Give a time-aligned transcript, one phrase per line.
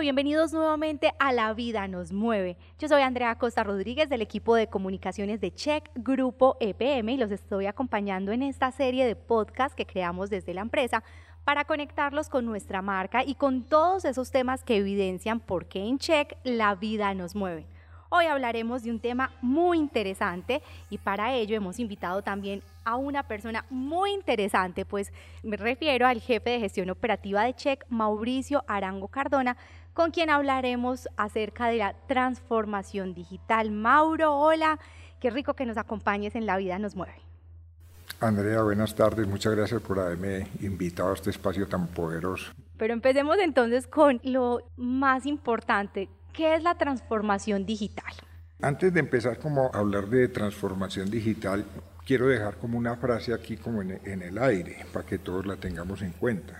[0.00, 2.56] Bienvenidos nuevamente a La Vida Nos Mueve.
[2.78, 7.30] Yo soy Andrea Costa Rodríguez del equipo de comunicaciones de Check Grupo EPM y los
[7.30, 11.04] estoy acompañando en esta serie de podcast que creamos desde la empresa
[11.44, 15.98] para conectarlos con nuestra marca y con todos esos temas que evidencian por qué en
[15.98, 17.66] Check la vida nos mueve.
[18.12, 23.22] Hoy hablaremos de un tema muy interesante y para ello hemos invitado también a una
[23.22, 25.12] persona muy interesante, pues
[25.44, 29.56] me refiero al jefe de gestión operativa de Check, Mauricio Arango Cardona,
[30.00, 33.70] con quien hablaremos acerca de la transformación digital.
[33.70, 34.78] Mauro, hola,
[35.20, 37.20] qué rico que nos acompañes en La Vida nos mueve.
[38.18, 42.50] Andrea, buenas tardes, muchas gracias por haberme invitado a este espacio tan poderoso.
[42.78, 48.14] Pero empecemos entonces con lo más importante, ¿Qué es la transformación digital?
[48.62, 51.66] Antes de empezar como a hablar de transformación digital,
[52.06, 55.56] quiero dejar como una frase aquí como en, en el aire, para que todos la
[55.56, 56.59] tengamos en cuenta.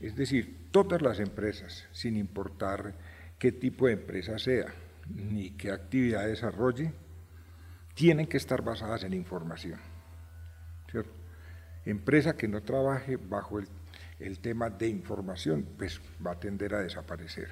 [0.00, 2.94] Es decir, todas las empresas, sin importar
[3.38, 4.72] qué tipo de empresa sea,
[5.08, 6.92] ni qué actividad desarrolle,
[7.94, 9.78] tienen que estar basadas en información.
[10.90, 11.10] ¿cierto?
[11.84, 13.68] Empresa que no trabaje bajo el,
[14.18, 17.48] el tema de información, pues va a tender a desaparecer.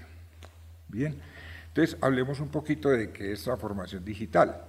[0.88, 1.20] Bien,
[1.68, 4.64] entonces hablemos un poquito de qué es la formación digital.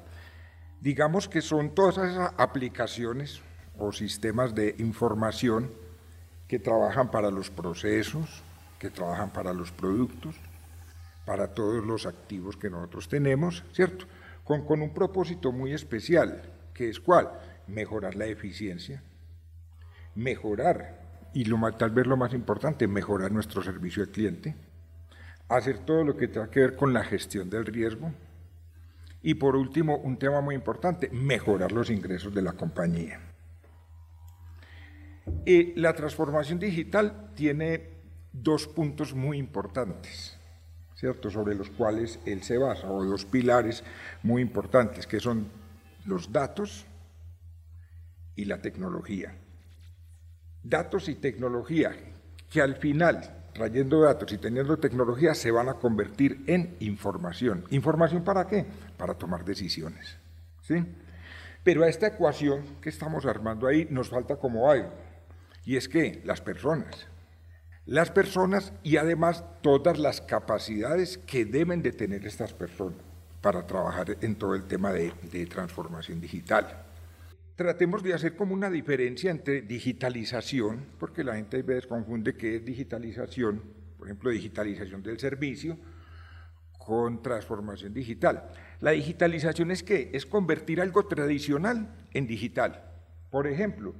[0.81, 3.41] Digamos que son todas esas aplicaciones
[3.77, 5.72] o sistemas de información
[6.50, 8.42] que trabajan para los procesos,
[8.80, 10.36] que trabajan para los productos,
[11.23, 14.06] para todos los activos que nosotros tenemos, ¿cierto?
[14.44, 16.41] Con, con un propósito muy especial,
[16.73, 17.30] que es cuál?
[17.67, 19.03] Mejorar la eficiencia,
[20.16, 21.00] mejorar,
[21.36, 24.56] y lo, tal vez lo más importante, mejorar nuestro servicio al cliente,
[25.50, 28.11] hacer todo lo que tenga que ver con la gestión del riesgo.
[29.22, 33.28] Y por último, un tema muy importante, mejorar los ingresos de la compañía.
[35.46, 37.90] Y la transformación digital tiene
[38.31, 40.38] dos puntos muy importantes,
[40.96, 41.30] ¿cierto?
[41.30, 43.84] Sobre los cuales él se basa, o dos pilares
[44.24, 45.47] muy importantes, que son
[46.06, 46.85] los datos
[48.35, 49.35] y la tecnología.
[50.63, 51.96] Datos y tecnología,
[52.50, 57.66] que al final trayendo datos y teniendo tecnología, se van a convertir en información.
[57.72, 58.66] ¿Información para qué?
[58.97, 60.18] Para tomar decisiones.
[60.62, 60.75] ¿sí?
[61.63, 64.91] Pero a esta ecuación que estamos armando ahí nos falta como algo,
[65.66, 67.08] y es que las personas,
[67.86, 73.00] las personas y además todas las capacidades que deben de tener estas personas
[73.42, 75.12] para trabajar en todo el tema de,
[75.47, 76.86] transformación digital
[77.56, 82.56] tratemos de hacer como una diferencia entre digitalización, porque la gente a veces confunde qué
[82.56, 83.62] es digitalización,
[83.97, 85.78] por ejemplo, digitalización del servicio,
[86.90, 88.50] con transformación digital.
[88.80, 90.09] La digitalización es qué?
[90.14, 92.81] Es convertir algo tradicional en digital.
[93.30, 93.94] Por ejemplo,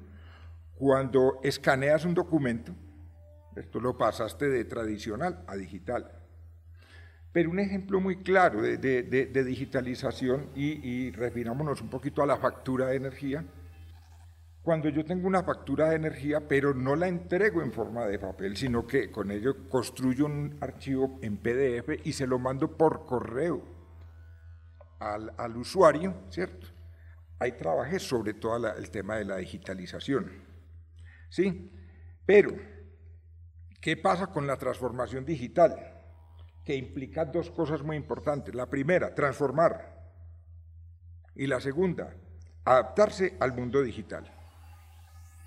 [0.80, 2.74] cuando escaneas un documento,
[3.54, 6.10] esto lo pasaste de tradicional a digital.
[7.34, 12.96] Pero un ejemplo muy claro de, digitalización, y, refinámonos un poquito a la factura de
[12.96, 13.44] energía,
[14.62, 18.56] cuando yo tengo una factura de energía, pero no la entrego en forma de papel,
[18.56, 23.62] sino que con ello construyo un archivo en PDF y se lo mando por correo
[25.00, 26.68] al, al usuario, ¿cierto?
[27.38, 30.49] Ahí trabajé sobre todo el tema de la digitalización.
[31.30, 31.72] ¿Sí?
[32.26, 32.56] Pero,
[33.82, 36.00] ¿qué pasa con la transformación digital?
[36.70, 38.54] que implica dos cosas muy importantes.
[38.54, 40.14] La primera, transformar.
[41.34, 42.16] Y la segunda,
[42.64, 44.32] adaptarse al mundo digital.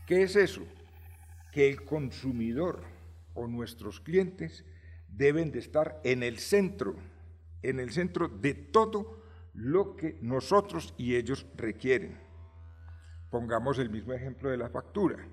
[0.04, 0.62] ¿Qué es eso?
[1.53, 2.82] Que el consumidor
[3.34, 4.64] o nuestros clientes
[5.06, 6.97] deben de estar en el centro,
[7.62, 9.22] en el centro de todo
[9.54, 12.19] lo que nosotros y ellos requieren.
[13.31, 15.25] Pongamos el mismo ejemplo de la factura,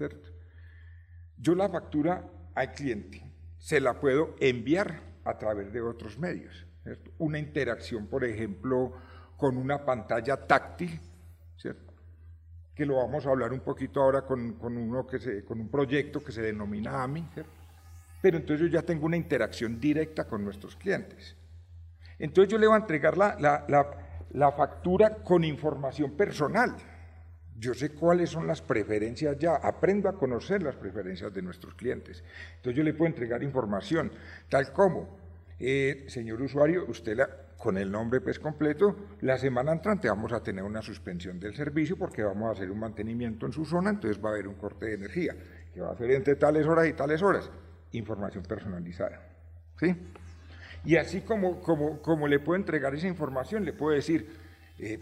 [0.00, 0.30] ¿cierto?
[1.36, 2.24] Yo la factura
[2.54, 3.22] al cliente
[3.58, 6.66] se la puedo enviar a través de otros medios.
[7.18, 8.94] Una interacción, por ejemplo,
[9.36, 10.98] con una pantalla táctil,
[11.58, 11.92] ¿cierto?
[12.74, 16.24] que lo vamos a hablar un poquito ahora con, uno que se, con un proyecto
[16.24, 17.52] que se denomina AMI, ¿cierto?
[18.22, 21.36] pero entonces yo ya tengo una interacción directa con nuestros clientes.
[22.18, 26.74] Entonces yo le voy a entregar la factura con información personal.
[27.60, 32.24] Yo sé cuáles son las preferencias ya, aprendo a conocer las preferencias de nuestros clientes.
[32.56, 34.10] Entonces yo le puedo entregar información,
[34.48, 35.18] tal como,
[35.58, 37.18] eh, señor usuario, usted
[37.58, 41.98] con el nombre pues completo, la semana entrante vamos a tener una suspensión del servicio
[41.98, 44.86] porque vamos a hacer un mantenimiento en su zona, entonces va a haber un corte
[44.86, 45.36] de energía,
[45.74, 47.50] que va a ser entre tales horas y tales horas.
[47.92, 49.20] Información personalizada.
[49.78, 49.94] ¿Sí?
[50.86, 54.30] Y así como, como, como le puedo entregar esa información, le puedo decir,
[54.78, 54.98] eh,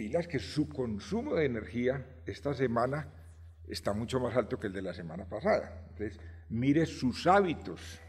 [0.00, 3.06] pilas que su consumo de energía esta semana
[3.68, 5.88] está mucho más alto que el de la semana pasada.
[5.90, 6.18] Entonces,
[6.48, 8.00] mire sus hábitos,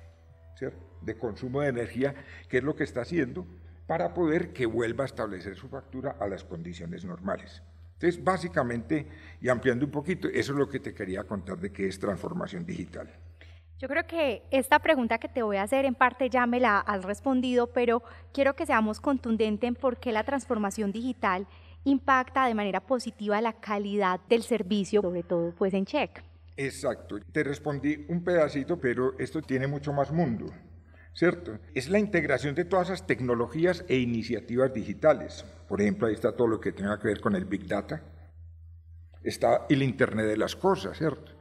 [1.01, 2.15] de consumo de energía,
[2.47, 3.45] que es lo que está haciendo,
[3.88, 7.61] para poder que vuelva a establecer su factura a las condiciones normales.
[7.95, 9.09] Entonces, básicamente,
[9.41, 12.65] y ampliando un poquito, eso es lo que te quería contar de qué es transformación
[12.65, 13.09] digital.
[13.79, 16.79] Yo creo que esta pregunta que te voy a hacer en parte ya me la
[16.79, 18.01] has respondido, pero
[18.31, 21.47] quiero que seamos contundentes en por qué la transformación digital
[21.83, 26.24] impacta de manera positiva la calidad del servicio, sobre todo pues en Check.
[26.57, 30.45] Exacto, te respondí un pedacito, pero esto tiene mucho más mundo.
[31.13, 31.60] ¿cierto?
[31.74, 35.45] Es la integración de todas esas tecnologías e iniciativas digitales.
[35.68, 38.01] Por ejemplo, ahí está todo lo que tenga que ver con el Big Data.
[39.24, 41.31] Está el Internet de las Cosas, ¿cierto?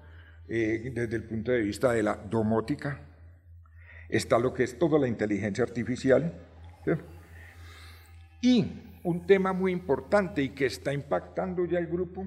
[0.48, 3.00] Eh, desde el punto de vista de la domótica.
[4.08, 6.32] Está lo que es toda la inteligencia artificial.
[8.42, 8.66] Y
[9.02, 12.26] un tema muy importante y que está impactando ya el grupo,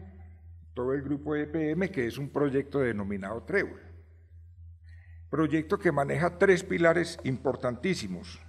[0.74, 3.94] todo el grupo EPM, que es un proyecto denominado Trevor
[5.34, 8.40] proyecto que maneja tres pilares importantísimos.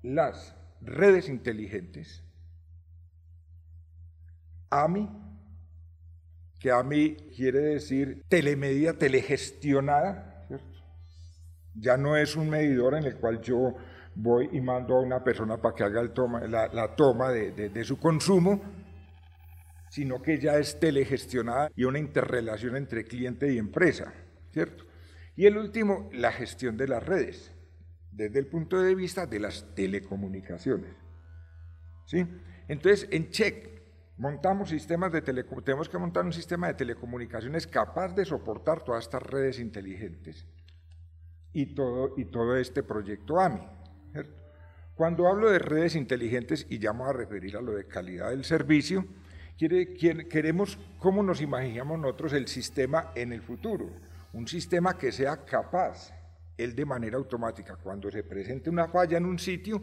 [0.00, 2.22] Las redes inteligentes,
[4.70, 5.10] AMI,
[6.60, 10.46] que AMI quiere decir telemedia telegestionada,
[11.74, 13.74] ya no es un medidor en el cual yo
[14.16, 16.02] voy y mando a una persona para que haga
[16.72, 18.60] la, toma de su consumo,
[19.90, 24.12] sino que ya es telegestionada y una interrelación entre cliente y empresa,
[24.52, 24.84] ¿cierto?
[25.36, 27.52] Y el último, la gestión de las redes,
[28.10, 30.94] desde el punto de vista de las telecomunicaciones.
[32.06, 32.26] ¿Sí?
[32.68, 33.82] Entonces, en Check
[34.16, 39.22] montamos sistemas de tenemos que montar un sistema de telecomunicaciones capaz de soportar todas estas
[39.22, 40.46] redes inteligentes
[41.52, 43.60] y todo, y todo este proyecto AMI.
[44.16, 44.46] ¿Cierto?
[44.94, 49.04] Cuando hablo de redes inteligentes y llamo a referir a lo de calidad del servicio,
[49.58, 53.90] queremos, ¿cómo nos imaginamos nosotros el sistema en el futuro?
[54.32, 56.14] Un sistema que sea capaz,
[56.56, 59.82] él de manera automática, cuando se presente una falla en un sitio,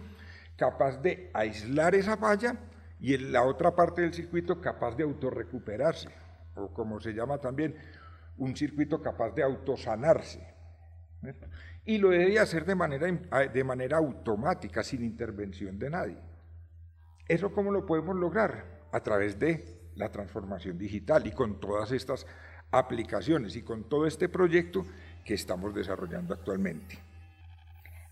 [0.55, 2.57] capaz de aislar esa falla
[2.99, 6.09] y en la otra parte del circuito capaz de autorrecuperarse,
[6.55, 7.75] o como se llama también,
[8.37, 10.53] un circuito capaz de autosanarse.
[11.85, 16.17] Y lo debe hacer de manera, de manera automática, sin intervención de nadie.
[17.27, 18.73] ¿Eso cómo lo podemos lograr?
[18.93, 19.65] a través de
[19.95, 22.25] la transformación digital y con todas estas
[22.71, 24.85] aplicaciones y con todo este proyecto
[25.25, 26.97] que estamos desarrollando actualmente.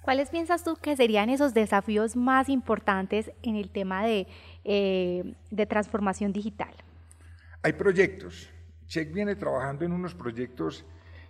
[0.01, 4.27] ¿Cuáles piensas tú que serían esos desafíos más importantes en el tema de,
[4.63, 6.73] eh, de transformación digital?
[7.61, 8.49] Hay proyectos.
[8.87, 10.83] Check viene trabajando en unos proyectos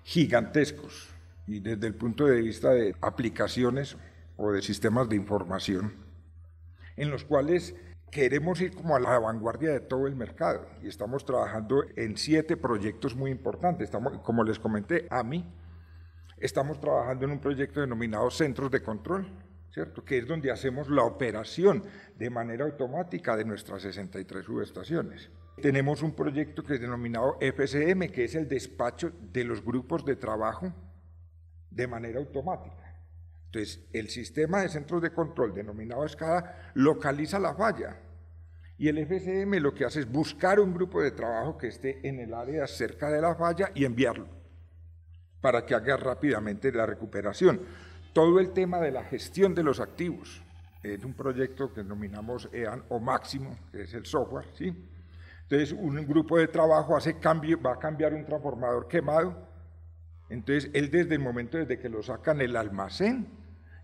[0.04, 1.14] gigantescos
[1.48, 3.98] y desde el punto de vista de aplicaciones
[4.38, 5.94] o de sistemas de información,
[6.96, 7.76] en los cuales
[8.12, 12.58] queremos ir como a la vanguardia de todo el mercado y estamos trabajando en siete
[12.58, 13.86] proyectos muy importantes.
[13.86, 15.46] Estamos, como les comenté, a mí,
[16.38, 19.26] estamos trabajando en un proyecto denominado Centros de Control,
[19.72, 20.04] ¿cierto?
[20.04, 21.84] Que es donde hacemos la operación
[22.18, 25.30] de manera automática de nuestras 63 subestaciones.
[25.62, 30.16] Tenemos un proyecto que es denominado FCM, que es el despacho de los grupos de
[30.16, 30.74] trabajo
[31.72, 32.96] de manera automática.
[33.46, 37.98] Entonces, el sistema de centros de control denominado SCADA localiza la falla
[38.78, 42.20] y el FCM lo que hace es buscar un grupo de trabajo que esté en
[42.20, 44.28] el área cerca de la falla y enviarlo
[45.42, 47.62] para que haga rápidamente la recuperación.
[48.14, 50.42] Todo el tema de la gestión de los activos
[50.84, 54.74] es un proyecto que denominamos EAN o máximo, que es el software, ¿sí?
[55.44, 59.51] Entonces, un grupo de trabajo hace cambio, va a cambiar un transformador quemado.
[60.32, 63.28] Entonces, él desde el momento desde que lo sacan el almacén,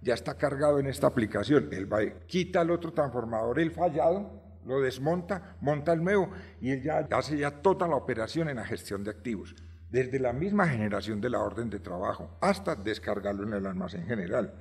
[0.02, 1.70] ya está cargado en esta aplicación.
[1.74, 4.32] Él va, quita el otro transformador, el fallado,
[4.66, 6.30] lo desmonta, monta el nuevo
[6.62, 9.56] y él ya hace ya toda la operación en la gestión de activos,
[9.90, 14.54] desde la misma generación de la orden de trabajo hasta descargarlo en el almacén general.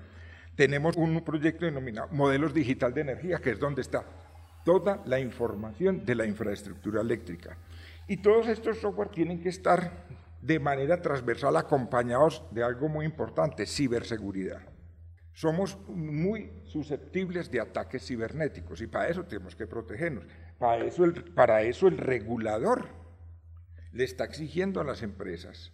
[0.56, 4.04] Tenemos un proyecto denominado Modelos Digital de Energía, que es donde está
[4.64, 7.56] toda la información de la infraestructura eléctrica.
[8.08, 9.92] Y todos estos software tienen que estar
[10.40, 14.76] de manera transversal acompañados de algo muy importante, ciberseguridad
[15.36, 20.24] somos muy susceptibles de ataques cibernéticos y para eso tenemos que protegernos.
[20.58, 22.88] Para eso el, para eso el regulador
[23.92, 25.72] le está exigiendo a las empresas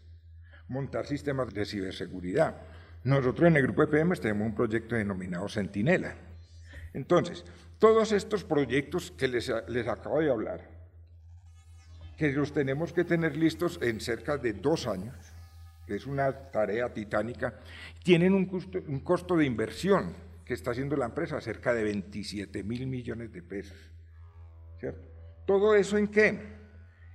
[0.66, 2.57] montar sistemas de ciberseguridad.
[3.04, 6.16] Nosotros en el grupo EPM tenemos un proyecto denominado Centinela.
[6.92, 7.45] Entonces,
[7.78, 10.69] todos estos proyectos que les, les acabo de hablar,
[12.23, 15.17] que los tenemos que tener listos en cerca de dos años,
[15.85, 17.59] que es una tarea titánica,
[18.05, 20.14] tienen un costo, de inversión
[20.45, 23.76] que está haciendo la empresa cerca de 27 mil millones de pesos.
[24.79, 25.02] ¿cierto?
[25.45, 26.41] ¿Todo eso en qué?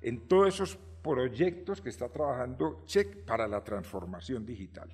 [0.02, 4.90] En todos esos proyectos que está trabajando Check para la transformación digital.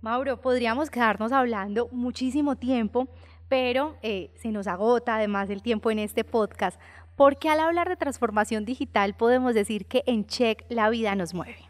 [0.00, 3.06] Mauro, podríamos quedarnos hablando muchísimo tiempo,
[3.48, 6.80] pero eh, se nos agota además el tiempo en este podcast,
[7.16, 11.68] porque al hablar de transformación digital podemos decir que en Check la vida nos mueve.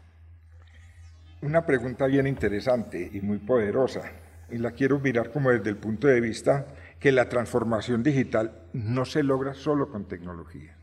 [1.41, 4.11] Una pregunta bien interesante y muy poderosa,
[4.49, 6.67] y la quiero mirar como desde el punto de vista
[6.99, 10.77] que la transformación digital no se logra solo con tecnología.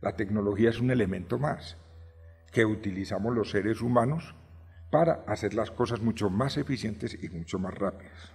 [0.00, 1.76] La tecnología es un elemento más
[2.50, 4.34] que utilizamos los seres humanos
[4.90, 8.32] para hacer las cosas mucho más eficientes y mucho más rápidas.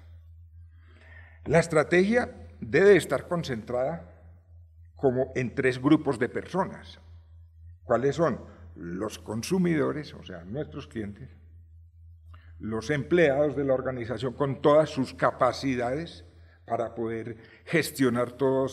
[1.45, 2.29] La estrategia
[2.59, 4.08] debe estar concentrada
[4.99, 6.99] como en tres grupos de personas.
[7.83, 8.39] ¿Cuáles son?
[8.75, 11.29] Los consumidores, o sea, nuestros clientes,
[12.59, 16.25] los empleados de la organización con todas sus capacidades
[16.65, 18.67] para poder gestionar toda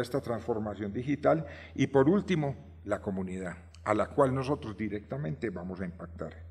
[0.00, 5.84] esta transformación digital y por último, la comunidad, a la cual nosotros directamente vamos a
[5.84, 6.44] impactar.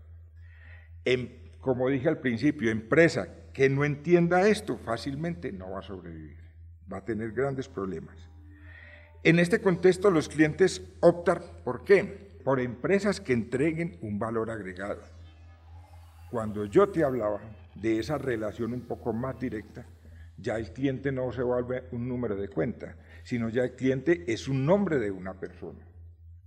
[1.60, 6.38] como dije al principio, empresa que no entienda esto fácilmente no va a sobrevivir,
[6.92, 8.18] va a tener grandes problemas.
[9.26, 12.38] En este contexto los clientes optan, ¿por qué?
[12.44, 15.02] Por empresas que entreguen un valor agregado.
[16.30, 17.42] Cuando yo te hablaba
[17.74, 19.88] de esa relación un poco más directa,
[20.38, 24.48] ya el cliente no se vuelve un número de cuenta, sino ya el cliente es
[24.48, 25.84] un nombre de una persona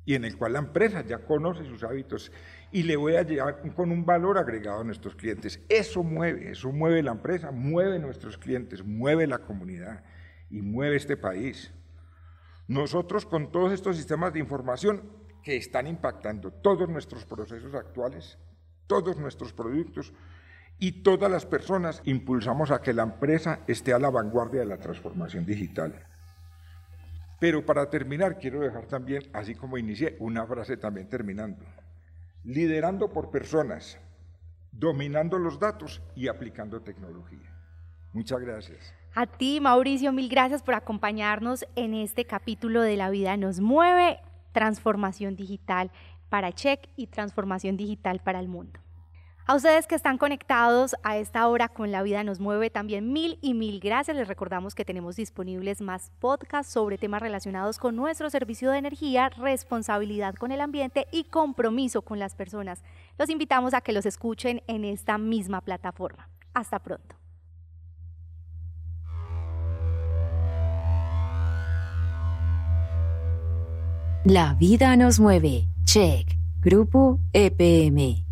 [0.04, 2.30] y en el cual la empresa ya conoce sus hábitos
[2.70, 5.60] y le voy a llevar con un valor agregado a nuestros clientes.
[5.68, 10.04] Eso mueve, eso mueve la empresa, mueve nuestros clientes, mueve la comunidad
[10.48, 11.72] y mueve este país.
[12.68, 15.10] Nosotros con todos estos sistemas de información
[15.42, 18.38] que están impactando todos nuestros procesos actuales,
[18.86, 20.12] todos nuestros productos,
[20.78, 24.78] y todas las personas impulsamos a que la empresa esté a la vanguardia de la
[24.78, 26.06] transformación digital.
[27.40, 31.64] Pero para terminar, quiero dejar también, así como inicié, una frase también terminando.
[32.44, 33.98] Liderando por personas,
[34.70, 37.52] dominando los datos y aplicando tecnología.
[38.12, 38.94] Muchas gracias.
[39.20, 44.20] A ti, Mauricio, mil gracias por acompañarnos en este capítulo de La vida nos mueve,
[44.52, 45.90] transformación digital
[46.28, 48.78] para Check y transformación digital para el mundo.
[49.44, 53.40] A ustedes que están conectados a esta hora con La Vida Nos Mueve, también mil
[53.42, 54.16] y mil gracias.
[54.16, 59.30] Les recordamos que tenemos disponibles más podcasts sobre temas relacionados con nuestro servicio de energía,
[59.30, 62.84] responsabilidad con el ambiente y compromiso con las personas.
[63.18, 66.28] Los invitamos a que los escuchen en esta misma plataforma.
[66.54, 67.16] Hasta pronto.
[74.30, 75.68] La vida nos mueve.
[75.86, 76.36] Check.
[76.60, 78.26] Grupo EPM.